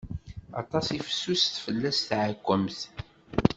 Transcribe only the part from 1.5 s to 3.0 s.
fell-as teɛkumt.